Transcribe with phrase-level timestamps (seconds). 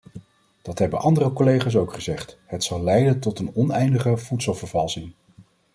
[0.61, 5.11] Dat hebben andere collega's ook gezegd: het zal leiden tot een oneindige voedselvervalsing.